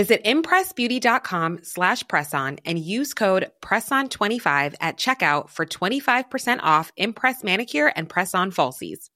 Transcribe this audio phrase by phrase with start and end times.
[0.00, 7.92] Visit impressbeauty.com slash presson and use code PRESSON25 at checkout for 25% off Impress Manicure
[7.94, 9.10] and Press-On Falsies.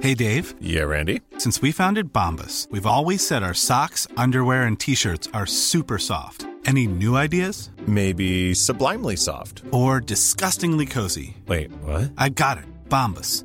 [0.00, 0.54] Hey, Dave.
[0.60, 1.22] Yeah, Randy.
[1.38, 6.46] Since we founded Bombus, we've always said our socks, underwear, and T-shirts are super soft.
[6.64, 7.70] Any new ideas?
[7.88, 9.64] Maybe sublimely soft.
[9.72, 11.36] Or disgustingly cozy.
[11.48, 12.12] Wait, what?
[12.16, 12.66] I got it.
[12.88, 13.44] Bombus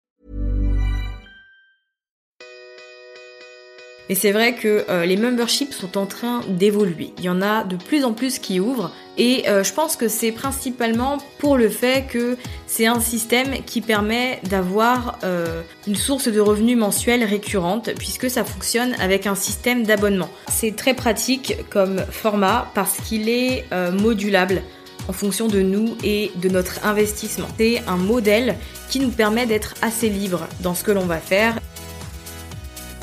[4.11, 7.13] Et c'est vrai que euh, les memberships sont en train d'évoluer.
[7.17, 8.91] Il y en a de plus en plus qui ouvrent.
[9.17, 12.35] Et euh, je pense que c'est principalement pour le fait que
[12.67, 18.43] c'est un système qui permet d'avoir euh, une source de revenus mensuels récurrente puisque ça
[18.43, 20.29] fonctionne avec un système d'abonnement.
[20.49, 24.61] C'est très pratique comme format parce qu'il est modulable
[25.07, 27.47] en fonction de nous et de notre investissement.
[27.57, 28.55] C'est un modèle
[28.89, 31.55] qui nous permet d'être assez libre dans ce que l'on va faire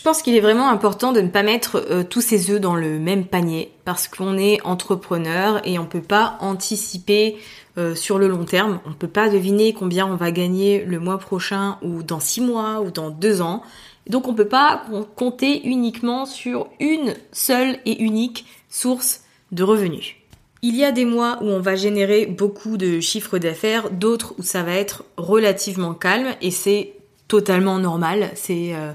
[0.00, 2.74] Je pense qu'il est vraiment important de ne pas mettre euh, tous ses œufs dans
[2.74, 7.36] le même panier parce qu'on est entrepreneur et on peut pas anticiper
[7.76, 8.80] euh, sur le long terme.
[8.86, 12.80] On peut pas deviner combien on va gagner le mois prochain ou dans six mois
[12.80, 13.62] ou dans deux ans.
[14.08, 20.14] Donc on peut pas compter uniquement sur une seule et unique source de revenus.
[20.62, 24.42] Il y a des mois où on va générer beaucoup de chiffres d'affaires, d'autres où
[24.44, 26.94] ça va être relativement calme et c'est
[27.28, 28.30] totalement normal.
[28.34, 28.92] C'est euh,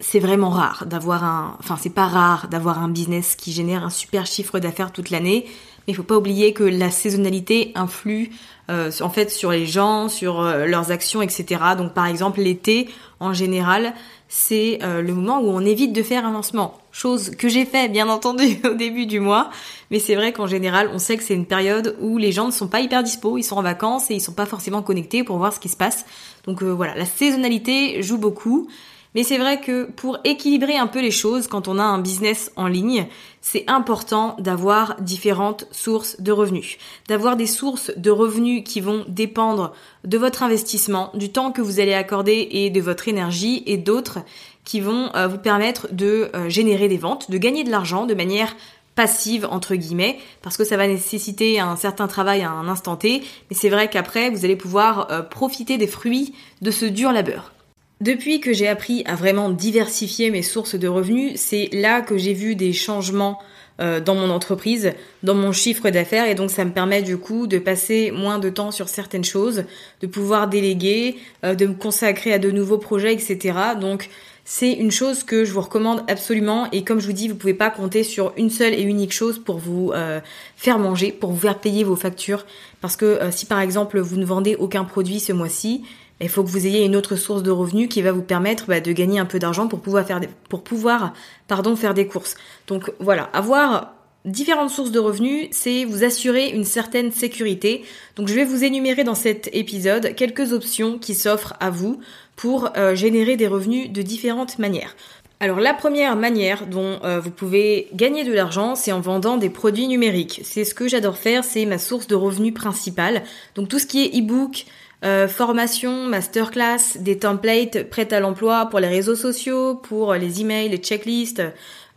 [0.00, 3.90] c'est vraiment rare d'avoir un, enfin c'est pas rare d'avoir un business qui génère un
[3.90, 8.30] super chiffre d'affaires toute l'année, mais il faut pas oublier que la saisonnalité influe
[8.70, 11.46] euh, en fait sur les gens, sur euh, leurs actions, etc.
[11.76, 12.88] Donc par exemple l'été
[13.18, 13.94] en général
[14.28, 17.88] c'est euh, le moment où on évite de faire un lancement, chose que j'ai fait
[17.88, 19.50] bien entendu au début du mois,
[19.90, 22.52] mais c'est vrai qu'en général on sait que c'est une période où les gens ne
[22.52, 25.38] sont pas hyper dispo, ils sont en vacances et ils sont pas forcément connectés pour
[25.38, 26.04] voir ce qui se passe.
[26.44, 28.68] Donc voilà, la saisonnalité joue beaucoup.
[29.14, 32.52] Mais c'est vrai que pour équilibrer un peu les choses, quand on a un business
[32.56, 33.06] en ligne,
[33.40, 36.76] c'est important d'avoir différentes sources de revenus.
[37.08, 39.72] D'avoir des sources de revenus qui vont dépendre
[40.04, 44.18] de votre investissement, du temps que vous allez accorder et de votre énergie, et d'autres
[44.64, 48.14] qui vont euh, vous permettre de euh, générer des ventes, de gagner de l'argent de
[48.14, 48.54] manière
[48.94, 53.22] passive entre guillemets parce que ça va nécessiter un certain travail à un instant T
[53.48, 57.52] mais c'est vrai qu'après vous allez pouvoir euh, profiter des fruits de ce dur labeur.
[58.00, 62.32] Depuis que j'ai appris à vraiment diversifier mes sources de revenus, c'est là que j'ai
[62.32, 63.40] vu des changements
[63.80, 64.92] euh, dans mon entreprise,
[65.24, 68.50] dans mon chiffre d'affaires, et donc ça me permet du coup de passer moins de
[68.50, 69.64] temps sur certaines choses,
[70.00, 73.58] de pouvoir déléguer, euh, de me consacrer à de nouveaux projets, etc.
[73.80, 74.08] Donc
[74.44, 77.54] c'est une chose que je vous recommande absolument, et comme je vous dis, vous pouvez
[77.54, 80.20] pas compter sur une seule et unique chose pour vous euh,
[80.56, 82.46] faire manger, pour vous faire payer vos factures,
[82.80, 85.82] parce que si par exemple vous ne vendez aucun produit ce mois-ci,
[86.20, 88.80] il faut que vous ayez une autre source de revenus qui va vous permettre bah,
[88.80, 91.12] de gagner un peu d'argent pour pouvoir faire des, pour pouvoir
[91.46, 92.34] pardon faire des courses.
[92.66, 93.94] Donc voilà, avoir
[94.24, 97.84] différentes sources de revenus, c'est vous assurer une certaine sécurité.
[98.16, 102.00] Donc je vais vous énumérer dans cet épisode quelques options qui s'offrent à vous
[102.36, 104.94] pour euh, générer des revenus de différentes manières.
[105.40, 109.50] Alors la première manière dont euh, vous pouvez gagner de l'argent, c'est en vendant des
[109.50, 110.40] produits numériques.
[110.42, 113.22] C'est ce que j'adore faire, c'est ma source de revenus principale.
[113.54, 114.66] Donc tout ce qui est e-book,
[115.04, 120.68] euh, formation, masterclass, des templates prêts à l'emploi pour les réseaux sociaux, pour les emails,
[120.68, 121.42] les checklists,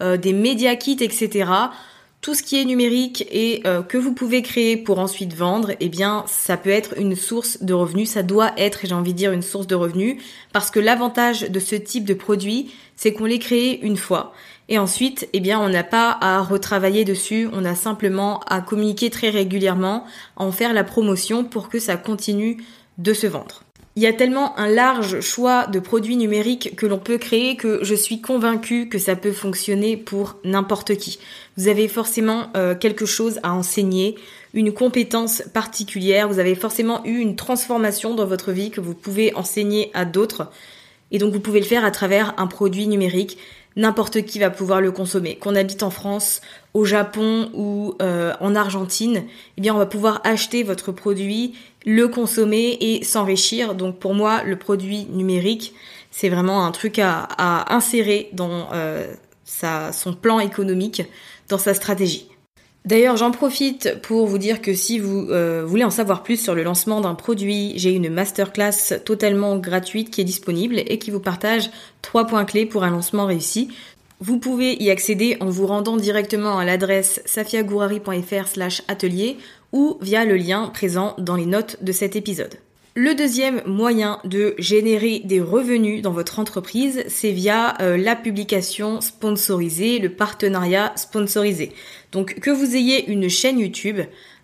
[0.01, 1.50] euh, des média kits, etc.
[2.21, 6.24] Tout ce qui est numérique et que vous pouvez créer pour ensuite vendre, eh bien,
[6.27, 8.12] ça peut être une source de revenus.
[8.12, 10.21] Ça doit être, j'ai envie de dire, une source de revenus
[10.53, 14.33] parce que l'avantage de ce type de produit, c'est qu'on les crée une fois.
[14.71, 19.09] Et ensuite, eh bien, on n'a pas à retravailler dessus, on a simplement à communiquer
[19.09, 20.06] très régulièrement,
[20.38, 22.63] à en faire la promotion pour que ça continue
[22.98, 23.64] de se vendre.
[23.98, 27.84] Il y a tellement un large choix de produits numériques que l'on peut créer que
[27.84, 31.20] je suis convaincue que ça peut fonctionner pour n'importe qui.
[31.58, 34.16] Vous avez forcément euh, quelque chose à enseigner,
[34.54, 39.36] une compétence particulière, vous avez forcément eu une transformation dans votre vie que vous pouvez
[39.36, 40.50] enseigner à d'autres.
[41.12, 43.38] Et donc vous pouvez le faire à travers un produit numérique.
[43.76, 45.38] N'importe qui va pouvoir le consommer.
[45.38, 46.42] Qu'on habite en France,
[46.74, 49.24] au Japon ou euh, en Argentine,
[49.58, 53.76] eh bien on va pouvoir acheter votre produit, le consommer et s'enrichir.
[53.76, 55.74] Donc pour moi, le produit numérique,
[56.12, 59.14] c'est vraiment un truc à, insérer dans euh,
[59.46, 61.04] sa, son plan économique,
[61.48, 62.31] dans sa stratégie.
[62.83, 66.56] D'ailleurs, j'en profite pour vous dire que si vous euh, voulez en savoir plus sur
[66.56, 71.19] le lancement d'un produit, j'ai une masterclass totalement gratuite qui est disponible et qui vous
[71.19, 71.69] partage
[72.01, 73.69] trois points clés pour un lancement réussi.
[74.19, 79.38] Vous pouvez y accéder en vous rendant directement à l'adresse safiagourari.fr slash atelier
[79.72, 82.56] ou via le lien présent dans les notes de cet épisode.
[82.94, 89.00] Le deuxième moyen de générer des revenus dans votre entreprise, c'est via euh, la publication
[89.00, 91.72] sponsorisée, le partenariat sponsorisé.
[92.12, 94.02] Donc que vous ayez une chaîne YouTube,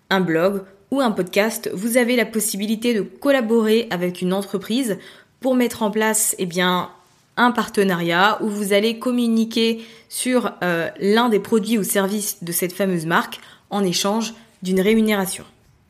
[0.08, 4.96] un blog ou un podcast, vous avez la possibilité de collaborer avec une entreprise
[5.40, 6.88] pour mettre en place eh bien
[7.36, 12.72] un partenariat où vous allez communiquer sur euh, l'un des produits ou services de cette
[12.72, 15.44] fameuse marque en échange d'une rémunération.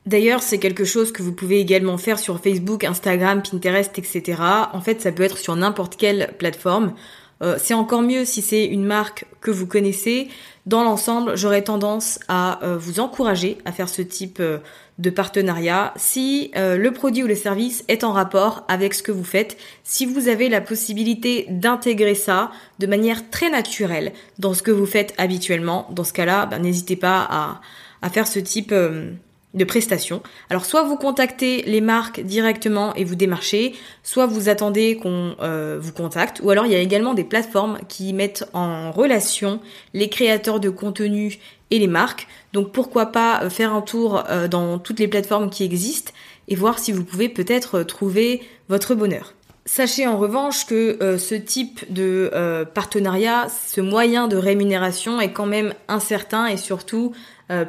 [0.08, 4.40] D'ailleurs, c'est quelque chose que vous pouvez également faire sur Facebook, Instagram, Pinterest, etc.
[4.72, 6.94] En fait, ça peut être sur n'importe quelle plateforme.
[7.43, 10.28] Euh, c'est encore mieux si c'est une marque que vous connaissez.
[10.64, 14.60] Dans l'ensemble, j'aurais tendance à euh, vous encourager à faire ce type euh,
[14.96, 19.25] de partenariat si le produit ou le service est en rapport avec ce que vous
[19.25, 24.70] faites, si vous avez la possibilité d'intégrer ça de manière très naturelle dans ce que
[24.70, 25.87] vous faites habituellement.
[25.90, 27.61] Dans ce cas-là, ben, n'hésitez pas à,
[28.00, 28.72] à, faire ce type
[29.54, 30.22] de prestations.
[30.50, 35.78] Alors soit vous contactez les marques directement et vous démarchez, soit vous attendez qu'on euh,
[35.80, 39.60] vous contacte, ou alors il y a également des plateformes qui mettent en relation
[39.94, 41.38] les créateurs de contenu
[41.70, 42.26] et les marques.
[42.52, 46.12] Donc pourquoi pas euh, faire un tour euh, dans toutes les plateformes qui existent
[46.48, 49.32] et voir si vous pouvez peut-être trouver votre bonheur.
[49.64, 52.30] Sachez en revanche que ce type de
[52.72, 57.12] partenariat, ce moyen de rémunération est quand même incertain et surtout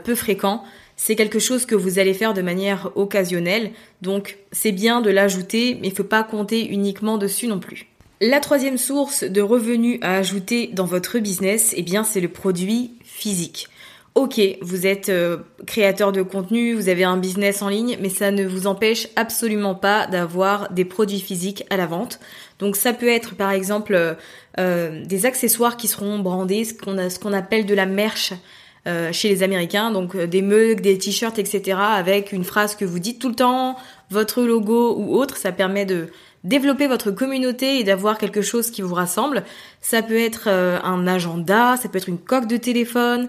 [0.05, 0.63] peu fréquent
[1.01, 5.77] c'est quelque chose que vous allez faire de manière occasionnelle, donc c'est bien de l'ajouter,
[5.79, 7.87] mais il ne faut pas compter uniquement dessus non plus.
[8.19, 12.95] La troisième source de revenus à ajouter dans votre business, eh bien, c'est le produit
[13.05, 13.69] physique.
[14.13, 18.31] Ok, vous êtes euh, créateur de contenu, vous avez un business en ligne, mais ça
[18.31, 22.19] ne vous empêche absolument pas d'avoir des produits physiques à la vente.
[22.59, 24.15] Donc ça peut être par exemple euh,
[24.59, 28.33] euh, des accessoires qui seront brandés, ce qu'on appelle de la merch.
[28.87, 31.77] Euh, chez les Américains, donc euh, des mugs, des t-shirts, etc.
[31.79, 33.75] avec une phrase que vous dites tout le temps,
[34.09, 36.07] votre logo ou autre, ça permet de
[36.45, 39.43] développer votre communauté et d'avoir quelque chose qui vous rassemble.
[39.81, 43.27] Ça peut être euh, un agenda, ça peut être une coque de téléphone,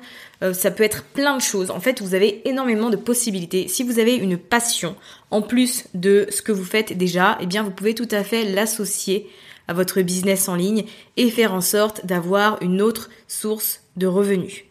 [0.52, 1.70] ça peut être plein de choses.
[1.70, 3.68] En fait, vous avez énormément de possibilités.
[3.68, 4.96] Si vous avez une passion
[5.30, 8.44] en plus de ce que vous faites déjà, eh bien vous pouvez tout à fait
[8.44, 9.28] l'associer
[9.68, 10.84] à votre business en ligne
[11.18, 14.64] et faire en sorte d'avoir une autre source de revenus.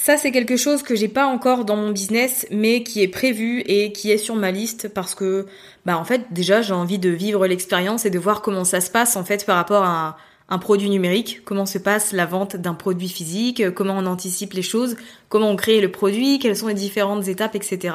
[0.00, 3.62] Ça, c'est quelque chose que j'ai pas encore dans mon business, mais qui est prévu
[3.66, 5.46] et qui est sur ma liste parce que,
[5.86, 8.92] bah, en fait, déjà, j'ai envie de vivre l'expérience et de voir comment ça se
[8.92, 10.16] passe, en fait, par rapport à
[10.50, 14.62] un, produit numérique, comment se passe la vente d'un produit physique, comment on anticipe les
[14.62, 14.96] choses,
[15.28, 17.92] comment on crée le produit, quelles sont les différentes étapes, etc.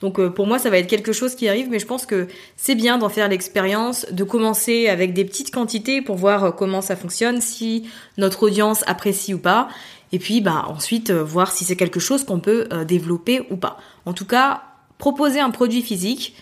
[0.00, 2.28] Donc, euh, pour moi, ça va être quelque chose qui arrive, mais je pense que
[2.56, 6.82] c'est bien d'en faire l'expérience, de commencer avec des petites quantités pour voir euh, comment
[6.82, 7.88] ça fonctionne, si
[8.18, 9.68] notre audience apprécie ou pas
[10.12, 13.56] et puis bah ensuite euh, voir si c'est quelque chose qu'on peut euh, développer ou
[13.56, 13.78] pas.
[14.06, 14.62] En tout cas,
[14.98, 16.34] proposer un produit physique,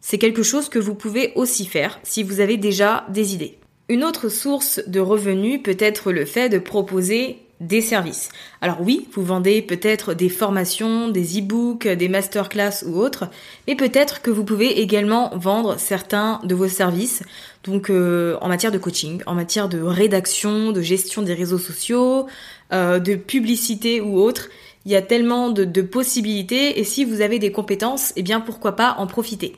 [0.00, 3.58] c'est quelque chose que vous pouvez aussi faire si vous avez déjà des idées.
[3.88, 8.30] Une autre source de revenus peut être le fait de proposer des services.
[8.62, 13.26] Alors oui, vous vendez peut-être des formations, des e-books, des masterclass ou autres,
[13.68, 17.22] mais peut-être que vous pouvez également vendre certains de vos services,
[17.64, 22.26] donc euh, en matière de coaching, en matière de rédaction, de gestion des réseaux sociaux,
[22.72, 24.48] euh, de publicité ou autre.
[24.86, 28.76] Il y a tellement de, possibilités et si vous avez des compétences, eh bien pourquoi
[28.76, 29.56] pas en profiter.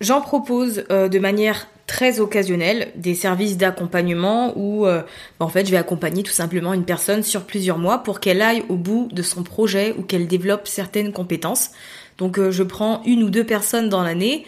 [0.00, 5.02] J'en propose euh, de manière très occasionnelle des services d'accompagnement où euh,
[5.40, 8.42] bah, en fait je vais accompagner tout simplement une personne sur plusieurs mois pour qu'elle
[8.42, 11.70] aille au bout de son projet ou qu'elle développe certaines compétences.
[12.16, 14.46] Donc euh, je prends une ou deux personnes dans l'année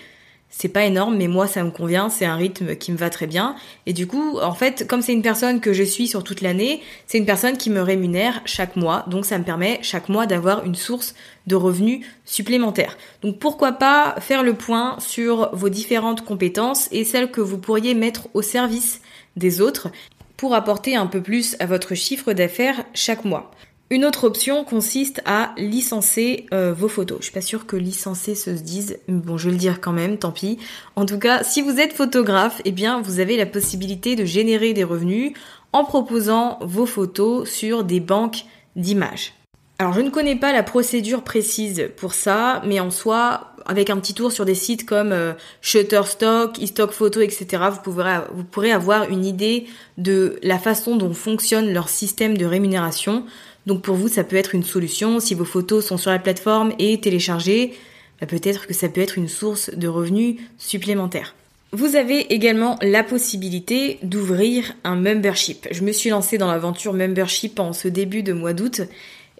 [0.52, 3.26] c'est pas énorme, mais moi ça me convient, c'est un rythme qui me va très
[3.26, 3.56] bien.
[3.86, 6.82] Et du coup, en fait, comme c'est une personne que je suis sur toute l'année,
[7.06, 10.64] c'est une personne qui me rémunère chaque mois, donc ça me permet chaque mois d'avoir
[10.64, 11.14] une source
[11.46, 12.96] de revenus supplémentaires.
[13.22, 17.94] Donc pourquoi pas faire le point sur vos différentes compétences et celles que vous pourriez
[17.94, 19.00] mettre au service
[19.36, 19.88] des autres
[20.36, 23.50] pour apporter un peu plus à votre chiffre d'affaires chaque mois.
[23.92, 27.18] Une autre option consiste à licencer euh, vos photos.
[27.20, 29.92] Je suis pas sûre que licencer se dise, mais bon, je vais le dire quand
[29.92, 30.56] même, tant pis.
[30.96, 34.72] En tout cas, si vous êtes photographe, eh bien, vous avez la possibilité de générer
[34.72, 35.34] des revenus
[35.74, 38.46] en proposant vos photos sur des banques
[38.76, 39.34] d'images.
[39.78, 43.98] Alors, je ne connais pas la procédure précise pour ça, mais en soi, avec un
[43.98, 48.72] petit tour sur des sites comme euh, Shutterstock, eStock Photo, etc., vous pourrez, vous pourrez
[48.72, 49.66] avoir une idée
[49.98, 53.26] de la façon dont fonctionne leur système de rémunération.
[53.66, 55.20] Donc pour vous, ça peut être une solution.
[55.20, 57.74] Si vos photos sont sur la plateforme et téléchargées,
[58.20, 61.34] bah, peut-être que ça peut être une source de revenus supplémentaires.
[61.72, 65.68] Vous avez également la possibilité d'ouvrir un membership.
[65.70, 68.82] Je me suis lancée dans l'aventure membership en ce début de mois d'août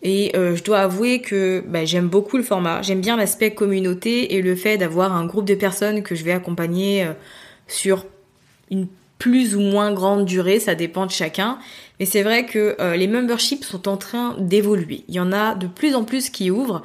[0.02, 2.80] et euh, je dois avouer que bah, j'aime beaucoup le format.
[2.82, 6.32] J'aime bien l'aspect communauté et le fait d'avoir un groupe de personnes que je vais
[6.32, 7.12] accompagner euh,
[7.68, 8.06] sur
[8.70, 8.88] une
[9.22, 11.60] plus ou moins grande durée, ça dépend de chacun.
[12.00, 15.04] Mais c'est vrai que euh, les memberships sont en train d'évoluer.
[15.06, 16.82] Il y en a de plus en plus qui ouvrent.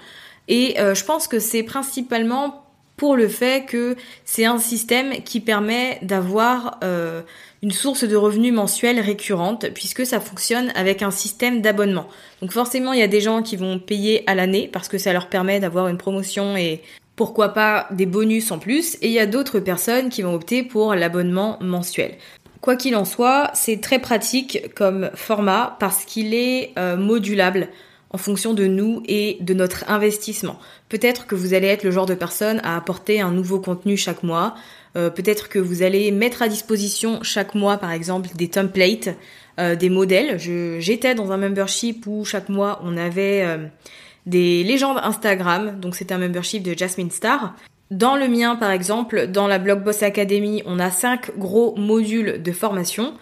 [0.47, 2.63] Et euh, je pense que c'est principalement
[2.95, 7.23] pour le fait que c'est un système qui permet d'avoir euh,
[7.63, 12.07] une source de revenus mensuels récurrente puisque ça fonctionne avec un système d'abonnement.
[12.43, 15.11] Donc forcément, il y a des gens qui vont payer à l'année parce que ça
[15.11, 16.83] leur permet d'avoir une promotion et
[17.17, 20.61] pourquoi pas des bonus en plus, et il y a d'autres personnes qui vont opter
[20.63, 22.13] pour l'abonnement mensuel.
[22.61, 27.69] Quoi qu'il en soit, c'est très pratique comme format parce qu'il est euh, modulable
[28.11, 30.59] en fonction de nous et de notre investissement.
[30.89, 34.21] Peut-être que vous allez être le genre de personne à apporter un nouveau contenu chaque
[34.21, 34.55] mois.
[34.95, 39.09] Euh, peut-être que vous allez mettre à disposition chaque mois, par exemple, des templates,
[39.59, 40.37] euh, des modèles.
[40.79, 43.59] J'étais dans un membership où chaque mois on avait
[44.27, 47.55] des légendes Instagram, donc c'est un membership de Jasmine Star.
[47.89, 52.43] Dans le mien, par exemple, dans la Blog Boss Academy, on a cinq gros modules
[52.43, 53.13] de formation.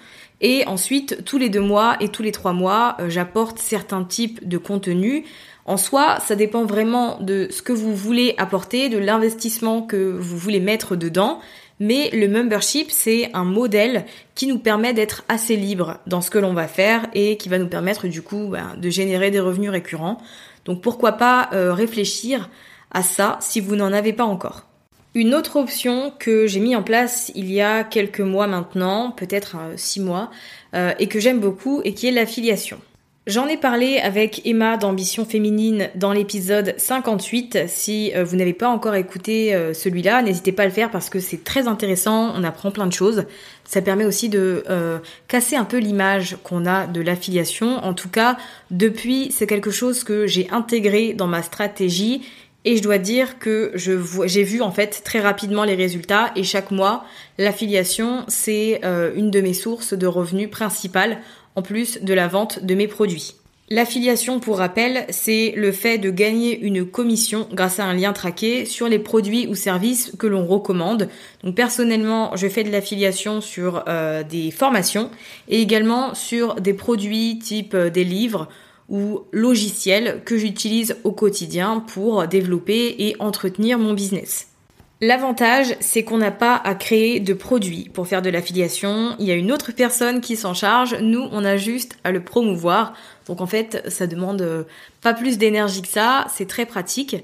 [0.42, 4.48] Et ensuite, tous les deux mois et tous les trois mois, euh, j'apporte certains types
[4.48, 5.24] de contenus.
[5.66, 10.38] En soi, ça dépend vraiment de ce que vous voulez apporter, de l'investissement que vous
[10.38, 11.40] voulez mettre dedans.
[11.80, 16.38] Mais le membership, c'est un modèle qui nous permet d'être assez libre dans ce que
[16.38, 19.70] l'on va faire et qui va nous permettre du coup ben, de générer des revenus
[19.70, 20.22] récurrents.
[20.66, 22.50] Donc pourquoi pas euh, réfléchir
[22.92, 24.66] à ça si vous n'en avez pas encore.
[25.14, 29.56] Une autre option que j'ai mis en place il y a quelques mois maintenant, peut-être
[29.58, 30.30] euh, six mois,
[30.74, 32.80] euh, et que j'aime beaucoup, et qui est l'affiliation.
[33.28, 37.64] J'en ai parlé avec Emma d'Ambition Féminine dans l'épisode 58.
[37.66, 41.10] Si euh, vous n'avez pas encore écouté euh, celui-là, n'hésitez pas à le faire parce
[41.10, 43.26] que c'est très intéressant, on apprend plein de choses.
[43.64, 47.84] Ça permet aussi de euh, casser un peu l'image qu'on a de l'affiliation.
[47.84, 48.38] En tout cas,
[48.70, 52.22] depuis, c'est quelque chose que j'ai intégré dans ma stratégie
[52.64, 56.70] et je dois dire que j'ai vu en fait très rapidement les résultats et chaque
[56.70, 57.06] mois,
[57.40, 58.82] l'affiliation, c'est
[59.16, 61.20] une de mes sources de revenus principales
[61.56, 63.36] en plus de la vente de mes produits.
[63.72, 68.64] L'affiliation, pour rappel, c'est le fait de gagner une commission grâce à un lien traqué
[68.64, 71.10] sur les produits ou services que l'on recommande.
[71.44, 75.10] Donc personnellement, je fais de l'affiliation sur euh, des formations
[75.50, 78.50] et également sur des produits type euh, des livres
[78.88, 84.55] ou logiciels que j'utilise au quotidien pour développer et entretenir mon business.
[85.02, 89.16] L'avantage, c'est qu'on n'a pas à créer de produit pour faire de l'affiliation.
[89.20, 90.96] Il y a une autre personne qui s'en charge.
[91.02, 92.94] Nous, on a juste à le promouvoir.
[93.28, 94.64] Donc en fait, ça demande euh,
[95.02, 96.26] pas plus d'énergie que ça.
[96.34, 97.18] C'est très pratique.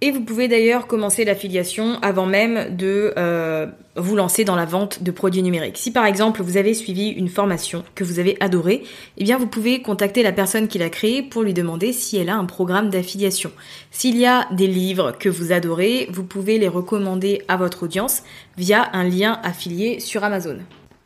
[0.00, 5.02] Et vous pouvez d'ailleurs commencer l'affiliation avant même de euh, vous lancer dans la vente
[5.02, 5.78] de produits numériques.
[5.78, 8.82] Si par exemple vous avez suivi une formation que vous avez adorée,
[9.16, 12.28] eh bien vous pouvez contacter la personne qui l'a créée pour lui demander si elle
[12.28, 13.50] a un programme d'affiliation.
[13.90, 18.22] S'il y a des livres que vous adorez, vous pouvez les recommander à votre audience
[18.58, 20.58] via un lien affilié sur Amazon.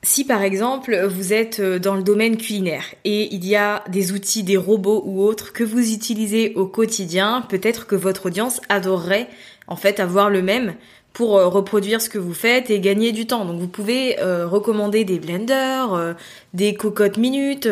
[0.02, 4.12] Si par exemple vous êtes euh, dans le domaine culinaire et il y a des
[4.12, 9.28] outils, des robots ou autres que vous utilisez au quotidien, peut-être que votre audience adorerait
[9.66, 10.74] en fait avoir le même
[11.12, 13.44] pour euh, reproduire ce que vous faites et gagner du temps.
[13.44, 16.14] Donc vous pouvez euh, recommander des blenders,
[16.54, 17.68] des cocottes minutes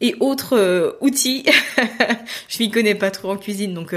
[0.00, 1.44] et autres outils.
[2.48, 3.94] Je m'y connais pas trop en cuisine donc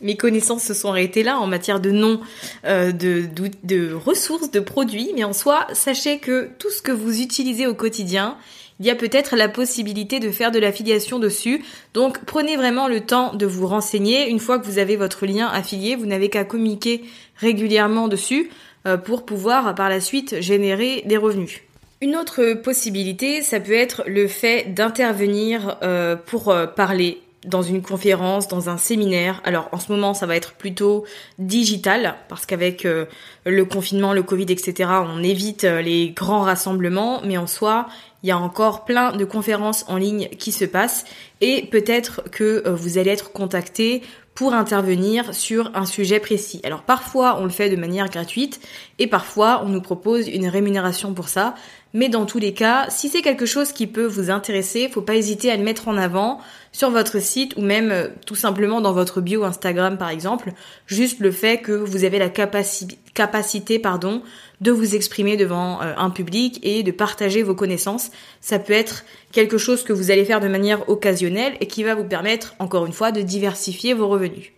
[0.00, 2.20] mes connaissances se sont arrêtées là en matière de nom
[2.64, 3.28] euh, de,
[3.64, 7.74] de, ressources, de produits, mais en soi, sachez que tout ce que vous utilisez au
[7.74, 8.36] quotidien,
[8.78, 11.62] il y a peut-être la possibilité de faire de l'affiliation dessus.
[11.92, 14.30] Donc prenez vraiment le temps de vous renseigner.
[14.30, 17.02] Une fois que vous avez votre lien affilié, vous n'avez qu'à communiquer
[17.36, 18.50] régulièrement dessus
[18.86, 21.60] euh, pour pouvoir par la suite générer des revenus.
[22.00, 28.48] Une autre possibilité, ça peut être le fait d'intervenir euh, pour parler dans une conférence,
[28.48, 29.40] dans un séminaire.
[29.44, 31.04] Alors en ce moment, ça va être plutôt
[31.38, 33.06] digital parce qu'avec euh,
[33.46, 37.86] le confinement, le Covid, etc., on évite euh, les grands rassemblements, mais en soi,
[38.22, 41.04] il y a encore plein de conférences en ligne qui se passent
[41.40, 44.02] et peut-être que euh, vous allez être contacté
[44.34, 46.60] pour intervenir sur un sujet précis.
[46.64, 48.60] Alors parfois on le fait de manière gratuite
[48.98, 51.54] et parfois on nous propose une rémunération pour ça.
[51.92, 55.16] Mais dans tous les cas, si c'est quelque chose qui peut vous intéresser, faut pas
[55.16, 58.92] hésiter à le mettre en avant sur votre site ou même euh, tout simplement dans
[58.92, 60.52] votre bio Instagram par exemple.
[60.86, 64.22] Juste le fait que vous avez la capacité pardon,
[64.60, 68.10] de vous exprimer devant euh, un public et de partager vos connaissances.
[68.40, 71.96] Ça peut être quelque chose que vous allez faire de manière occasionnelle et qui va
[71.96, 74.52] vous permettre, encore une fois, de diversifier vos revenus.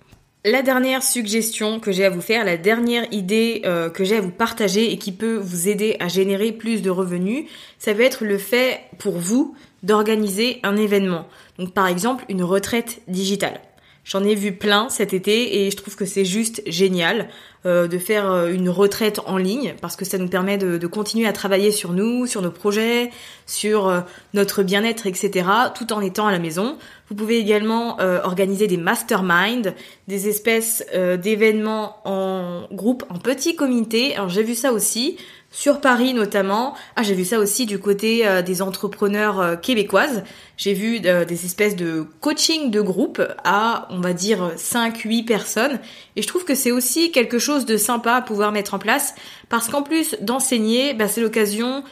[0.45, 4.21] La dernière suggestion que j'ai à vous faire, la dernière idée euh, que j'ai à
[4.21, 7.45] vous partager et qui peut vous aider à générer plus de revenus,
[7.79, 11.29] ça peut être le fait pour vous d'organiser un événement.
[11.61, 13.61] Donc par exemple une retraite digitale.
[14.05, 17.29] J'en ai vu plein cet été et je trouve que c'est juste génial
[17.67, 21.29] euh, de faire euh, une retraite en ligne parce que ça nous permet de, continuer
[21.29, 23.11] à travailler sur nous, sur nos projets,
[23.47, 24.05] sur
[24.35, 25.49] notre bien-être, etc.
[25.75, 26.77] tout en étant à la maison.
[27.13, 29.75] Vous pouvez également euh, organiser des masterminds,
[30.09, 34.15] des espèces euh, d'événements en groupe, en petit comité.
[34.15, 35.19] Alors j'ai vu ça aussi
[35.53, 36.75] sur Paris notamment.
[36.97, 40.25] Ah j'ai vu ça aussi du côté euh, des entrepreneurs québécoises.
[40.57, 45.79] J'ai vu des espèces de coaching de groupe à on va dire 5-8 personnes.
[46.17, 49.15] Et je trouve que c'est aussi quelque chose de sympa à pouvoir mettre en place
[49.49, 51.85] parce qu'en plus d'enseigner, bah, c'est l'occasion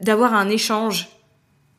[0.00, 1.08] d'avoir un échange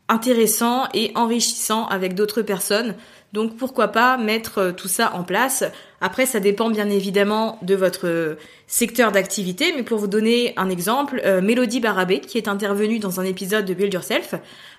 [0.09, 2.95] intéressant et enrichissant avec d'autres personnes.
[3.31, 5.63] Donc pourquoi pas mettre euh, tout ça en place.
[6.01, 8.35] Après, ça dépend bien évidemment de votre euh,
[8.67, 13.19] secteur d'activité, mais pour vous donner un exemple, euh, Mélodie Barabé, qui est intervenue dans
[13.19, 14.35] un épisode de Build Yourself,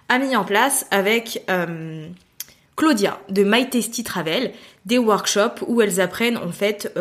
[0.08, 1.44] a mis en place avec
[2.74, 4.50] Claudia de My Tasty Travel
[4.84, 6.92] des workshops où elles apprennent en fait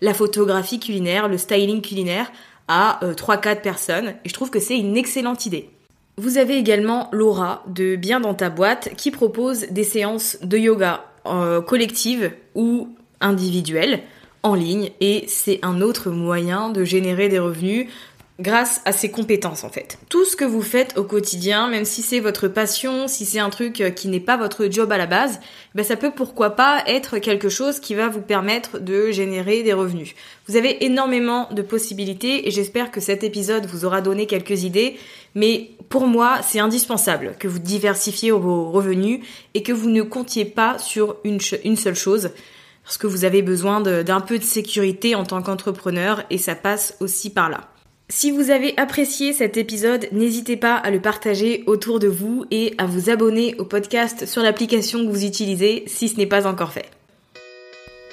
[0.00, 2.32] la photographie culinaire, le styling culinaire
[2.66, 4.14] à 3-4 personnes.
[4.24, 5.70] Et je trouve que c'est une excellente idée.
[6.18, 11.04] Vous avez également Laura de Bien dans ta boîte qui propose des séances de yoga
[11.26, 12.88] euh, collectives ou
[13.20, 14.02] individuelles
[14.42, 17.88] en ligne et c'est un autre moyen de générer des revenus
[18.40, 19.98] grâce à ses compétences en fait.
[20.08, 23.50] Tout ce que vous faites au quotidien, même si c'est votre passion, si c'est un
[23.50, 25.40] truc euh, qui n'est pas votre job à la base,
[25.74, 29.72] ben ça peut pourquoi pas être quelque chose qui va vous permettre de générer des
[29.72, 30.14] revenus.
[30.46, 34.96] Vous avez énormément de possibilités et j'espère que cet épisode vous aura donné quelques idées,
[35.34, 39.20] mais pour moi c'est indispensable que vous diversifiez vos revenus
[39.54, 42.30] et que vous ne comptiez pas sur une, une seule chose
[42.88, 46.96] parce que vous avez besoin d'un peu de sécurité en tant qu'entrepreneur et ça passe
[47.00, 47.68] aussi par là.
[48.08, 52.74] Si vous avez apprécié cet épisode, n'hésitez pas à le partager autour de vous et
[52.78, 56.72] à vous abonner au podcast sur l'application que vous utilisez si ce n'est pas encore
[56.72, 56.88] fait.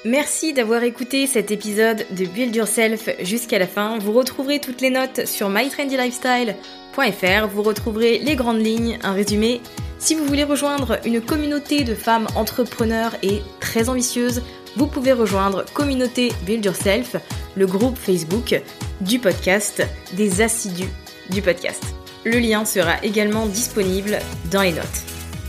[0.04, 3.96] Merci d'avoir écouté cet épisode de Build Yourself jusqu'à la fin.
[3.98, 7.46] Vous retrouverez toutes les notes sur mytrendylifestyle.fr.
[7.50, 9.62] Vous retrouverez les grandes lignes, un résumé.
[9.98, 14.42] Si vous voulez rejoindre une communauté de femmes entrepreneurs et très ambitieuses,
[14.76, 17.16] vous pouvez rejoindre Communauté Build Yourself,
[17.56, 18.60] le groupe Facebook
[19.00, 20.90] du podcast, des assidus
[21.30, 21.82] du podcast.
[22.24, 24.18] Le lien sera également disponible
[24.50, 25.04] dans les notes.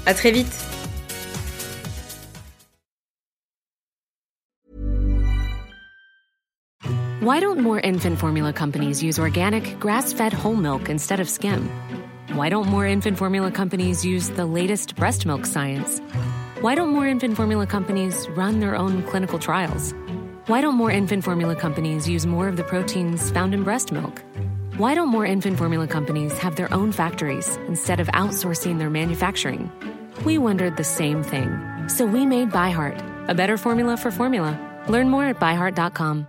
[0.06, 0.54] À très vite!
[7.22, 11.70] Why don't more infant formula companies use organic, grass-fed whole milk instead of skim?
[12.34, 16.00] Why don't more infant formula companies use the latest breast milk science?
[16.62, 19.94] Why don't more infant formula companies run their own clinical trials?
[20.48, 24.24] Why don't more infant formula companies use more of the proteins found in breast milk?
[24.78, 29.72] Why don't more infant formula companies have their own factories instead of outsourcing their manufacturing?
[30.26, 31.50] We wondered the same thing.
[31.90, 34.58] So we made ByHeart, a better formula for formula.
[34.88, 36.26] Learn more at byheart.com.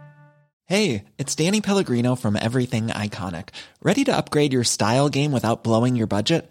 [0.66, 3.48] Hey, it's Danny Pellegrino from Everything Iconic.
[3.82, 6.50] Ready to upgrade your style game without blowing your budget?